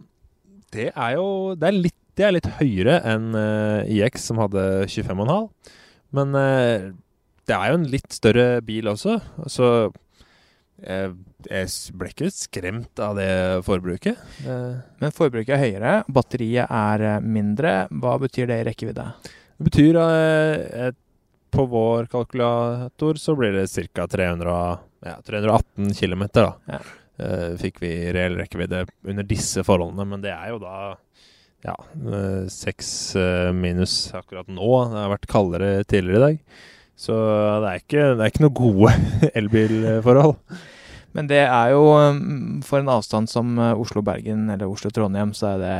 det 0.75 0.89
er 0.93 1.15
jo 1.17 1.27
det 1.59 1.69
er 1.69 1.77
litt, 1.77 1.99
det 2.17 2.25
er 2.25 2.35
litt 2.35 2.49
høyere 2.59 3.01
enn 3.07 3.29
uh, 3.35 3.85
IX, 3.85 4.23
som 4.29 4.41
hadde 4.41 4.65
25,5. 4.87 5.51
Men 6.17 6.35
uh, 6.35 6.89
det 7.47 7.55
er 7.55 7.71
jo 7.71 7.79
en 7.79 7.87
litt 7.91 8.11
større 8.15 8.49
bil 8.65 8.89
også, 8.91 9.19
så 9.47 9.69
jeg, 10.77 11.13
jeg 11.47 11.93
ble 11.97 12.11
ikke 12.11 12.29
skremt 12.33 13.01
av 13.01 13.15
det 13.17 13.29
forbruket. 13.65 14.19
Men 14.43 15.15
forbruket 15.15 15.55
er 15.55 15.63
høyere, 15.63 15.93
batteriet 16.11 16.67
er 16.67 17.05
eh, 17.07 17.23
mindre. 17.23 17.71
Hva 17.89 18.17
betyr 18.21 18.51
det 18.51 18.59
i 18.61 18.67
rekkevidde? 18.67 19.07
det 19.57 19.65
betyr 19.71 19.97
at 19.97 20.97
på 21.57 21.65
vår 21.65 22.05
kalkulator 22.05 23.17
så 23.17 23.33
blir 23.35 23.55
det 23.55 23.67
ca. 23.93 24.07
300, 24.07 24.79
ja, 25.05 25.15
318 25.25 25.93
km, 25.93 26.23
da. 26.33 26.53
Ja. 26.65 26.79
Eh, 27.17 27.55
fikk 27.57 27.81
vi 27.81 27.91
reell 28.13 28.37
rekkevidde 28.37 28.83
under 29.09 29.25
disse 29.25 29.63
forholdene, 29.65 30.05
men 30.05 30.21
det 30.21 30.35
er 30.35 30.51
jo 30.53 30.59
da 30.61 30.75
ja, 31.65 31.73
eh, 31.73 32.43
seks 32.53 32.89
eh, 33.17 33.49
minus 33.57 33.95
akkurat 34.13 34.49
nå. 34.51 34.69
Det 34.91 35.01
har 35.01 35.13
vært 35.15 35.29
kaldere 35.31 35.71
tidligere 35.89 36.17
i 36.19 36.25
dag. 36.27 36.63
Så 36.97 37.17
det 37.63 37.71
er 37.71 37.81
ikke, 37.81 38.03
det 38.17 38.25
er 38.25 38.33
ikke 38.33 38.45
noe 38.45 38.57
gode 38.57 38.93
elbilforhold. 39.41 40.37
Men 41.17 41.29
det 41.29 41.43
er 41.47 41.71
jo 41.73 41.83
mm, 42.13 42.61
For 42.67 42.83
en 42.83 42.91
avstand 42.93 43.29
som 43.31 43.57
Oslo-Bergen 43.57 44.51
eller 44.53 44.69
Oslo-Trondheim, 44.69 45.33
så 45.33 45.55
er 45.55 45.63
det 45.63 45.77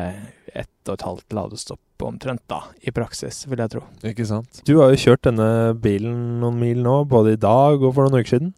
ett 0.66 0.90
og 0.90 0.98
et 0.98 1.06
halvt 1.06 1.38
ladestopp 1.38 1.82
omtrent, 2.06 2.44
da, 2.48 2.60
i 2.86 2.92
praksis, 2.94 3.46
vil 3.50 3.58
jeg 3.64 3.72
tro. 3.74 3.82
Ikke 4.06 4.26
sant? 4.30 4.62
Du 4.68 4.76
har 4.82 4.92
jo 4.94 5.00
kjørt 5.02 5.24
denne 5.26 5.48
bilen 5.82 6.38
noen 6.42 6.60
mil 6.62 6.84
nå, 6.86 7.00
både 7.10 7.34
i 7.34 7.40
dag 7.42 7.82
og 7.82 7.96
for 7.96 8.06
noen 8.06 8.22
uker 8.22 8.36
siden. 8.36 8.54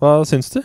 Hva 0.00 0.20
syns 0.24 0.52
du? 0.54 0.60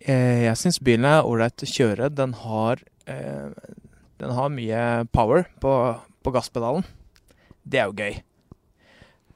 Eh, 0.00 0.46
Jeg 0.48 0.56
syns 0.56 0.80
bilen 0.82 1.04
er 1.04 1.26
ålreit 1.28 1.60
å 1.62 1.68
kjøre. 1.68 2.08
Den 2.14 2.32
har, 2.40 2.80
eh, 3.06 3.50
den 4.18 4.30
har 4.36 4.48
mye 4.48 5.06
power 5.12 5.44
på, 5.60 5.74
på 6.24 6.32
gasspedalen. 6.32 6.84
Det 7.68 7.78
er 7.82 7.90
jo 7.90 7.98
gøy. 8.00 8.22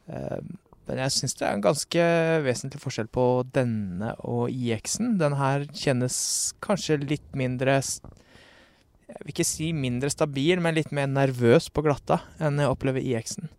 Eh, 0.08 0.40
men 0.88 0.98
jeg 1.00 1.12
syns 1.14 1.36
det 1.38 1.46
er 1.46 1.54
en 1.56 1.64
ganske 1.64 2.06
vesentlig 2.44 2.80
forskjell 2.82 3.08
på 3.12 3.26
denne 3.56 4.14
og 4.24 4.50
IX-en. 4.52 5.14
Den 5.20 5.36
her 5.38 5.64
kjennes 5.72 6.16
kanskje 6.64 6.98
litt 7.00 7.30
mindre 7.36 7.78
Jeg 9.14 9.22
vil 9.22 9.34
ikke 9.34 9.46
si 9.46 9.72
mindre 9.76 10.10
stabil, 10.10 10.58
men 10.62 10.74
litt 10.76 10.90
mer 10.94 11.06
nervøs 11.10 11.68
på 11.70 11.84
glatta 11.86 12.20
enn 12.42 12.58
jeg 12.58 12.70
opplever 12.70 13.04
IX-en. 13.04 13.50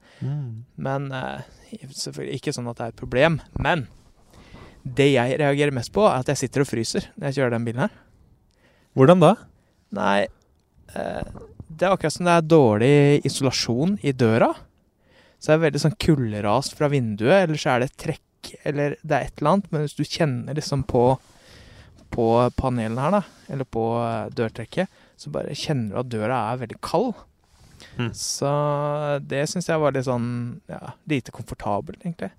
Men 0.75 1.11
eh, 1.15 1.45
selvfølgelig 1.91 2.39
ikke 2.39 2.53
sånn 2.55 2.67
at 2.71 2.79
det 2.79 2.87
er 2.87 2.93
et 2.93 2.99
problem. 2.99 3.39
Men 3.59 3.85
det 4.85 5.09
jeg 5.13 5.39
reagerer 5.41 5.73
mest 5.75 5.93
på, 5.95 6.03
er 6.05 6.21
at 6.21 6.31
jeg 6.31 6.43
sitter 6.43 6.63
og 6.63 6.69
fryser 6.69 7.09
når 7.15 7.29
jeg 7.29 7.39
kjører 7.39 7.55
den 7.55 7.67
bilen 7.67 7.85
her. 7.87 7.95
Hvordan 8.95 9.23
da? 9.23 9.31
Nei, 9.95 10.27
eh, 10.95 11.31
det 11.67 11.87
er 11.87 11.95
akkurat 11.95 12.15
som 12.15 12.27
det 12.27 12.35
er 12.35 12.47
dårlig 12.47 12.95
isolasjon 13.27 13.97
i 14.05 14.13
døra. 14.15 14.51
Så 15.39 15.51
det 15.51 15.55
er 15.57 15.63
veldig 15.65 15.81
sånn 15.83 15.97
kulderas 16.01 16.71
fra 16.75 16.89
vinduet, 16.91 17.43
eller 17.43 17.59
så 17.59 17.73
er 17.73 17.83
det 17.83 17.95
trekk, 18.01 18.53
eller 18.63 18.95
det 19.01 19.17
er 19.17 19.27
et 19.27 19.41
eller 19.41 19.55
annet. 19.55 19.71
Men 19.73 19.83
hvis 19.83 19.97
du 19.97 20.05
kjenner 20.05 20.57
liksom 20.57 20.85
på, 20.87 21.07
på 22.15 22.27
panelen 22.59 23.01
her, 23.01 23.19
da, 23.19 23.23
eller 23.51 23.67
på 23.67 23.89
eh, 23.99 24.31
dørtrekket, 24.37 25.03
så 25.19 25.31
bare 25.33 25.55
kjenner 25.57 25.93
du 25.93 26.01
at 26.01 26.11
døra 26.11 26.39
er 26.51 26.61
veldig 26.63 26.79
kald. 26.85 27.13
Mm. 27.99 28.09
Så 28.15 28.49
det 29.27 29.45
syns 29.51 29.69
jeg 29.69 29.81
var 29.81 29.95
litt 29.95 30.07
sånn 30.07 30.27
ja, 30.71 30.95
lite 31.09 31.33
komfortabelt, 31.35 32.01
egentlig. 32.03 32.31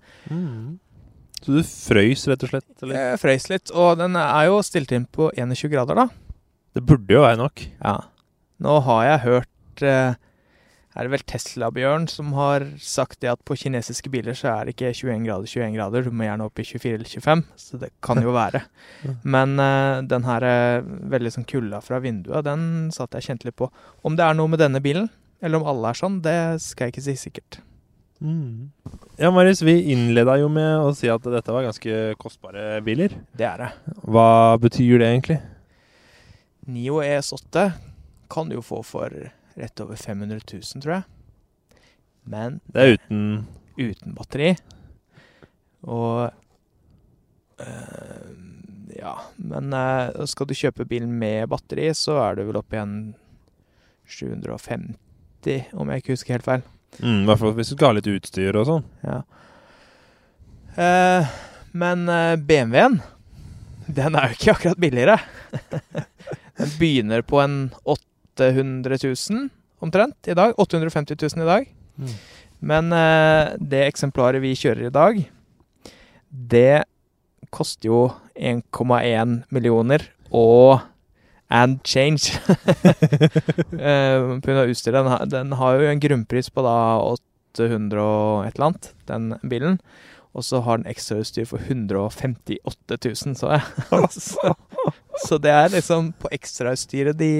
Så 1.41 1.53
du 1.53 1.61
frøys 1.65 2.25
rett 2.29 2.45
og 2.45 2.51
slett? 2.51 2.69
Eller? 2.81 2.99
Jeg 3.11 3.21
frøys 3.21 3.49
litt, 3.51 3.73
og 3.73 3.97
den 4.01 4.17
er 4.19 4.47
jo 4.49 4.61
stilt 4.65 4.93
inn 4.95 5.05
på 5.05 5.29
21 5.37 5.73
grader, 5.73 6.05
da. 6.05 6.07
Det 6.77 6.83
burde 6.85 7.13
jo 7.13 7.23
være 7.25 7.39
nok. 7.41 7.65
Ja. 7.81 7.97
Nå 8.61 8.79
har 8.85 9.03
jeg 9.05 9.23
hørt 9.25 9.85
eh, 9.85 10.17
er 10.97 11.05
det 11.05 11.13
vel 11.13 11.23
Tesla-Bjørn 11.29 12.07
som 12.09 12.31
har 12.33 12.63
sagt 12.81 13.19
det 13.21 13.29
at 13.29 13.43
på 13.45 13.57
kinesiske 13.59 14.09
biler 14.09 14.33
så 14.37 14.49
er 14.55 14.65
det 14.65 14.73
ikke 14.73 14.89
21 14.97 15.27
grader 15.27 15.51
21 15.51 15.75
grader, 15.75 16.07
du 16.07 16.15
må 16.15 16.25
gjerne 16.25 16.47
opp 16.49 16.57
i 16.57 16.65
24 16.65 16.93
eller 16.97 17.11
25, 17.11 17.43
så 17.61 17.79
det 17.83 17.91
kan 18.01 18.21
jo 18.23 18.33
være. 18.33 18.63
Men 19.35 19.55
uh, 19.61 20.01
den 20.09 20.25
her 20.25 20.47
eh, 20.47 20.89
veldig 21.13 21.35
sånn 21.35 21.47
kulda 21.49 21.83
fra 21.85 22.01
vinduet, 22.01 22.47
den 22.47 22.89
satt 22.95 23.13
jeg 23.13 23.29
kjent 23.29 23.45
litt 23.45 23.59
på. 23.61 23.69
Om 24.01 24.17
det 24.17 24.25
er 24.25 24.37
noe 24.39 24.49
med 24.49 24.63
denne 24.63 24.81
bilen, 24.81 25.11
eller 25.37 25.61
om 25.61 25.69
alle 25.69 25.93
er 25.93 26.01
sånn, 26.01 26.17
det 26.25 26.37
skal 26.65 26.87
jeg 26.87 26.97
ikke 26.97 27.07
si 27.11 27.17
sikkert. 27.27 27.61
Mm. 28.17 28.73
Ja, 29.21 29.29
Marius, 29.29 29.61
vi 29.61 29.77
innleda 29.93 30.39
jo 30.41 30.49
med 30.49 30.81
å 30.81 30.89
si 30.97 31.09
at 31.13 31.21
dette 31.29 31.53
var 31.53 31.67
ganske 31.67 32.17
kostbare 32.17 32.79
biler. 32.85 33.13
Det 33.37 33.45
er 33.45 33.67
det. 33.67 33.71
Hva 34.01 34.57
betyr 34.61 34.97
det 34.97 35.11
egentlig? 35.11 35.37
Nio 36.67 37.03
ES8 37.05 37.69
kan 38.33 38.49
du 38.49 38.57
jo 38.57 38.65
få 38.65 38.81
for 38.83 39.13
rett 39.57 39.79
over 39.83 39.95
500 39.99 40.39
000, 40.53 40.81
tror 40.83 40.93
jeg. 40.99 41.03
Men 42.27 42.59
Det 42.73 42.83
er 42.83 42.97
uten 42.97 43.21
uten 43.77 44.15
batteri. 44.17 44.55
Og 45.87 46.31
øh, 47.61 48.33
Ja, 48.97 49.13
men 49.37 49.73
øh, 49.73 50.25
skal 50.27 50.47
du 50.49 50.55
kjøpe 50.57 50.85
bilen 50.89 51.11
med 51.19 51.47
batteri, 51.51 51.91
så 51.93 52.15
er 52.23 52.35
du 52.39 52.47
vel 52.47 52.57
oppe 52.57 52.77
igjen 52.79 52.95
750, 54.07 55.67
om 55.77 55.89
jeg 55.91 56.01
ikke 56.01 56.15
husker 56.15 56.37
helt 56.37 56.47
feil. 56.47 56.63
mm, 56.99 57.21
I 57.21 57.25
hvert 57.29 57.39
fall 57.43 57.53
hvis 57.59 57.69
du 57.69 57.75
skal 57.75 57.91
ha 57.91 57.97
litt 57.99 58.09
utstyr 58.09 58.57
og 58.57 58.65
sånn. 58.69 58.87
Ja. 59.05 59.19
Eh, 60.77 61.35
men 61.77 62.07
eh, 62.09 62.35
BMW-en, 62.41 62.99
den 63.87 64.17
er 64.17 64.31
jo 64.31 64.37
ikke 64.39 64.55
akkurat 64.55 64.81
billigere. 64.81 65.17
den 66.57 66.73
begynner 66.79 67.21
på 67.27 67.41
en 67.43 67.57
800 68.37 68.97
000 69.03 69.47
omtrent 69.79 70.27
i 70.27 70.35
dag. 70.37 70.53
850 70.57 71.17
000 71.21 71.43
i 71.43 71.49
dag. 71.49 71.71
Mm. 71.97 72.13
Men 72.59 72.93
eh, 72.93 73.55
det 73.59 73.85
eksemplaret 73.85 74.41
vi 74.41 74.55
kjører 74.57 74.87
i 74.87 74.93
dag, 74.93 75.23
det 76.29 76.83
koster 77.53 77.89
jo 77.89 78.01
1,1 78.35 79.41
millioner 79.53 80.03
og 80.33 80.81
and 81.49 81.79
change. 81.83 82.33
eh, 83.79 84.19
av 84.19 84.69
utstyret. 84.69 85.05
Den, 85.05 85.29
den 85.29 85.51
har 85.59 85.77
jo 85.77 85.87
en 85.87 86.03
grunnpris 86.03 86.49
på 86.51 86.65
da 86.65 86.77
800 87.57 88.03
og 88.03 88.45
et 88.47 88.57
eller 88.57 88.69
annet, 88.71 88.91
den 89.07 89.33
bilen. 89.47 89.79
Og 90.37 90.45
så 90.45 90.59
har 90.61 90.77
den 90.77 90.89
ekstrautstyr 90.89 91.47
for 91.49 91.57
158 91.63 92.97
000, 93.05 93.37
så 93.39 93.55
jeg. 93.55 93.61
så, 95.23 95.39
det 95.41 95.53
er 95.53 95.73
liksom 95.73 96.11
på 96.21 96.31
ekstrautstyret 96.35 97.17
de, 97.17 97.31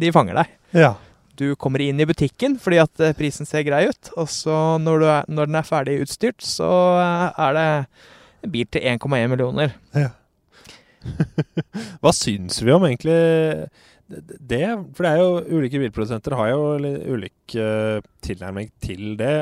de 0.00 0.12
fanger 0.14 0.42
deg. 0.42 0.54
Ja. 0.76 0.94
Du 1.38 1.46
kommer 1.58 1.82
inn 1.82 1.98
i 1.98 2.06
butikken 2.06 2.58
fordi 2.62 2.78
at 2.82 3.00
eh, 3.02 3.14
prisen 3.18 3.48
ser 3.48 3.64
grei 3.66 3.88
ut, 3.90 4.10
og 4.14 4.28
så 4.30 4.76
når, 4.82 5.00
du 5.00 5.06
er, 5.10 5.30
når 5.30 5.50
den 5.50 5.58
er 5.58 5.66
ferdig 5.66 5.96
utstyrt, 6.04 6.44
så 6.46 6.68
eh, 7.02 7.40
er 7.46 7.56
det 7.56 7.64
en 8.44 8.52
bil 8.54 8.68
til 8.70 8.86
1,1 8.94 9.32
millioner. 9.32 9.74
Ja. 9.96 10.12
Hva 12.02 12.12
syns 12.16 12.60
vi 12.62 12.72
om 12.72 12.86
egentlig 12.86 13.16
det? 14.08 14.66
For 14.94 15.04
det 15.04 15.10
er 15.10 15.20
jo 15.20 15.58
ulike 15.58 15.80
bilprodusenter 15.82 16.36
har 16.38 16.52
jo 16.52 16.62
ulik 17.16 17.56
eh, 17.58 17.98
tilnærming 18.24 18.70
til 18.84 19.16
det. 19.20 19.34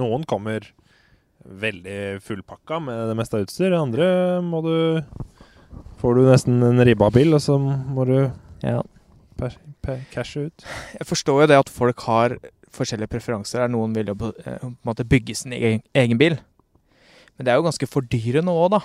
Noen 0.00 0.24
kommer 0.30 0.66
veldig 1.44 2.22
fullpakka 2.24 2.80
med 2.80 3.10
det 3.10 3.16
meste 3.18 3.38
av 3.38 3.44
utstyr. 3.44 3.76
Andre 3.76 4.08
må 4.44 4.62
du 4.64 4.76
Får 6.00 6.18
du 6.18 6.24
nesten 6.26 6.62
en 6.66 6.84
ribba 6.84 7.10
bil, 7.14 7.34
og 7.36 7.40
så 7.40 7.58
må 7.58 8.06
du 8.08 8.30
Ja. 8.62 8.82
per, 9.36 9.56
per, 9.82 10.00
cashe 10.12 10.46
ut. 10.46 10.64
Jeg 10.98 11.06
forstår 11.06 11.42
jo 11.42 11.46
det 11.46 11.58
at 11.58 11.68
folk 11.72 12.00
har 12.06 12.36
forskjellige 12.74 13.10
preferanser. 13.10 13.62
Er 13.64 13.68
Noen 13.68 13.94
vil 13.94 14.06
jo 14.06 14.14
på, 14.14 14.32
eh, 14.44 14.58
på 14.58 14.66
en 14.66 14.76
måte 14.84 15.06
bygge 15.06 15.36
sin 15.36 15.52
egen, 15.52 15.82
egen 15.94 16.18
bil. 16.18 16.38
Men 17.36 17.46
det 17.46 17.52
er 17.52 17.56
jo 17.56 17.66
ganske 17.66 17.88
fordyrende 17.90 18.52
òg, 18.52 18.70
da. 18.70 18.80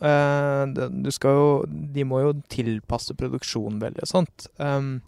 Eh, 0.00 0.88
Du 1.02 1.10
skal 1.10 1.30
jo 1.30 1.64
De 1.66 2.04
må 2.04 2.20
jo 2.20 2.42
tilpasse 2.48 3.14
produksjonen 3.16 3.80
veldig 3.80 4.02
og 4.02 4.08
sånt. 4.08 4.46
Um, 4.58 5.00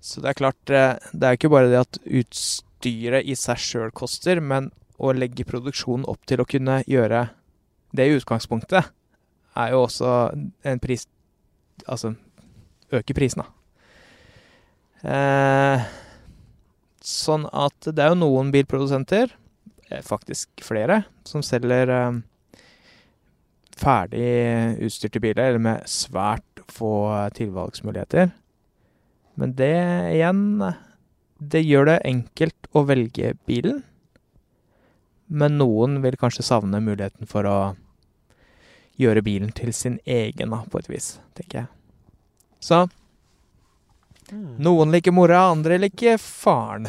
så 0.00 0.22
det 0.22 0.30
er 0.30 0.38
klart 0.40 0.70
eh, 0.70 0.96
Det 1.12 1.22
er 1.22 1.36
ikke 1.36 1.50
bare 1.50 1.68
det 1.68 1.80
at 1.82 1.98
utstyret 2.06 3.26
i 3.28 3.34
seg 3.34 3.60
sjøl 3.60 3.92
koster, 3.92 4.40
men 4.40 4.70
å 4.98 5.12
legge 5.12 5.44
produksjonen 5.44 6.06
opp 6.08 6.24
til 6.26 6.40
å 6.40 6.48
kunne 6.48 6.82
gjøre 6.88 7.30
det 7.92 8.06
i 8.08 8.16
utgangspunktet, 8.16 8.88
er 9.56 9.72
jo 9.74 9.82
også 9.86 10.12
en 10.64 10.80
pris 10.82 11.08
Altså 11.88 12.12
øker 12.92 13.16
prisen, 13.16 13.42
da. 13.42 13.48
Eh, 15.02 15.86
sånn 17.02 17.48
at 17.50 17.88
det 17.88 18.04
er 18.04 18.12
jo 18.12 18.20
noen 18.20 18.52
bilprodusenter, 18.54 19.32
eh, 19.88 20.02
faktisk 20.04 20.62
flere, 20.62 21.00
som 21.26 21.42
selger 21.42 21.90
eh, 21.90 22.20
ferdig 23.80 24.28
utstyrte 24.84 25.22
biler, 25.24 25.48
eller 25.48 25.64
med 25.64 25.90
svært 25.90 26.62
få 26.70 26.92
tilvalgsmuligheter. 27.34 28.30
Men 29.36 29.54
det 29.58 29.74
igjen 30.12 30.74
Det 31.42 31.58
gjør 31.64 31.88
det 31.88 32.02
enkelt 32.06 32.68
å 32.70 32.84
velge 32.86 33.32
bilen. 33.50 33.80
Men 35.26 35.56
noen 35.58 35.96
vil 36.04 36.14
kanskje 36.14 36.44
savne 36.46 36.78
muligheten 36.78 37.26
for 37.26 37.48
å 37.50 37.56
gjøre 39.00 39.22
bilen 39.24 39.52
til 39.56 39.72
sin 39.76 39.98
egen, 40.06 40.52
da, 40.52 40.62
på 40.70 40.80
et 40.82 40.90
vis, 40.92 41.14
tenker 41.38 41.62
jeg. 41.64 41.70
Så 42.62 42.84
noen 44.32 44.92
liker 44.94 45.12
mora, 45.12 45.42
andre 45.52 45.76
liker 45.82 46.16
faren. 46.20 46.86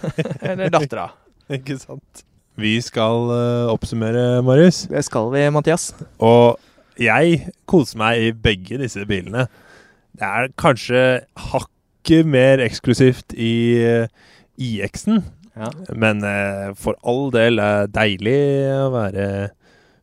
Eller 0.40 0.70
dattera. 0.72 1.10
Ikke 1.52 1.76
sant? 1.80 2.22
Vi 2.56 2.78
skal 2.80 3.28
uh, 3.28 3.68
oppsummere, 3.68 4.40
Marius. 4.46 4.86
Det 4.88 5.02
skal 5.04 5.28
vi, 5.34 5.42
Mathias. 5.52 5.90
Og 6.24 6.56
jeg 6.96 7.50
koser 7.68 8.00
meg 8.00 8.22
i 8.24 8.30
begge 8.32 8.78
disse 8.80 9.04
bilene. 9.08 9.44
Det 10.16 10.24
er 10.24 10.48
kanskje 10.56 11.02
hakket 11.50 12.24
mer 12.32 12.62
eksklusivt 12.64 13.36
i 13.36 13.52
uh, 13.84 14.06
IX-en, 14.56 15.24
Ja. 15.56 15.70
men 15.96 16.18
uh, 16.24 16.72
for 16.76 16.96
all 17.04 17.30
del 17.32 17.60
er 17.64 17.86
deilig 17.88 18.40
å 18.76 18.88
være 18.92 19.28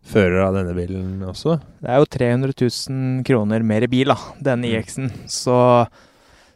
fører 0.04 0.42
av 0.44 0.58
denne 0.58 0.74
bilen 0.76 1.22
også. 1.26 1.58
Det 1.82 1.92
er 1.92 2.02
jo 2.02 2.10
300 2.18 2.54
000 2.60 3.24
kroner 3.28 3.64
mer 3.66 3.86
i 3.86 3.92
bil, 3.92 4.12
da, 4.12 4.18
den 4.44 4.64
Mm. 4.64 4.70
IX-en. 4.72 5.12
Så 5.32 5.58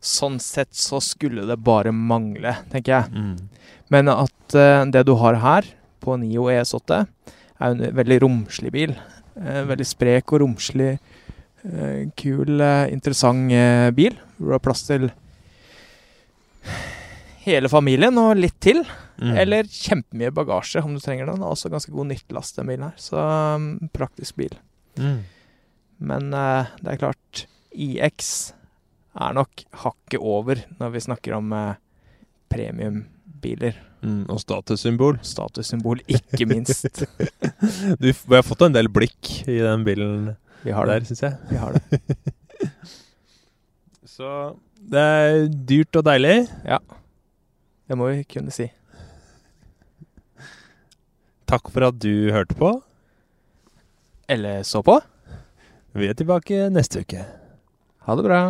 sånn 0.04 0.40
sett 0.40 0.76
så 0.78 1.00
skulle 1.04 1.48
det 1.48 1.58
bare 1.64 1.92
mangle, 1.92 2.54
tenker 2.72 2.94
jeg. 2.94 3.38
Men 3.90 4.12
at 4.12 4.56
uh, 4.56 4.86
det 4.86 5.06
du 5.08 5.16
har 5.20 5.40
her, 5.42 5.66
på 6.04 6.16
Nio 6.20 6.48
ES8, 6.52 7.00
er 7.58 7.72
en 7.72 7.96
veldig 7.98 8.20
romslig 8.24 8.72
bil. 8.72 8.94
Uh, 9.36 9.64
veldig 9.68 9.88
sprek 9.88 10.34
og 10.34 10.44
romslig. 10.44 10.98
Uh, 11.66 12.08
kul, 12.20 12.62
interessant 12.92 13.50
bil. 13.98 14.16
Hvor 14.38 14.54
du 14.54 14.56
har 14.56 14.64
plass 14.64 14.86
til 14.88 15.10
hele 17.48 17.72
familien 17.72 18.18
og 18.22 18.38
litt 18.38 18.60
til. 18.64 18.84
Mm. 19.18 19.34
Eller 19.42 19.70
kjempemye 19.72 20.34
bagasje 20.36 20.84
om 20.86 20.94
du 20.94 21.02
trenger 21.02 21.30
den. 21.30 21.46
Også 21.46 21.72
ganske 21.74 21.94
god 21.94 22.12
nyttelast, 22.12 22.58
den 22.60 22.70
bilen 22.70 22.90
her. 22.90 23.02
Så 23.02 23.18
um, 23.56 23.90
praktisk 23.94 24.38
bil. 24.38 24.54
Mm. 25.00 25.24
Men 25.98 26.30
uh, 26.36 26.70
det 26.84 26.94
er 26.94 27.02
klart, 27.02 27.48
IX 27.74 28.32
er 29.18 29.34
nok 29.38 29.66
hakket 29.84 30.22
over 30.22 30.62
når 30.78 30.94
vi 30.94 31.06
snakker 31.08 31.38
om 31.40 31.54
uh, 31.56 31.78
premiumbiler. 32.54 33.80
Mm, 34.06 34.28
og 34.30 34.40
statussymbol. 34.44 35.18
Statussymbol, 35.26 36.04
ikke 36.06 36.50
minst. 36.50 36.86
Du, 37.98 38.12
vi 38.12 38.36
har 38.36 38.46
fått 38.46 38.62
en 38.68 38.76
del 38.76 38.86
blikk 38.94 39.32
i 39.50 39.58
den 39.58 39.82
bilen 39.88 40.36
Vi 40.62 40.74
har 40.76 40.86
der, 40.86 41.02
syns 41.08 41.24
jeg. 41.26 41.38
Vi 41.50 41.58
har 41.58 41.74
det. 41.74 42.02
Så 44.18 44.30
det 44.78 45.02
er 45.02 45.48
dyrt 45.70 45.98
og 45.98 46.06
deilig. 46.06 46.36
Ja. 46.66 46.78
Det 47.88 47.98
må 47.98 48.12
vi 48.12 48.24
kunne 48.30 48.54
si. 48.54 48.68
Takk 51.48 51.70
for 51.72 51.88
at 51.88 52.00
du 52.04 52.28
hørte 52.36 52.56
på. 52.60 52.74
Eller 54.28 54.64
så 54.68 54.82
på. 54.84 54.98
Vi 55.96 56.10
er 56.10 56.18
tilbake 56.20 56.66
neste 56.76 57.06
uke. 57.06 57.24
Ha 58.04 58.16
det 58.20 58.26
bra. 58.26 58.42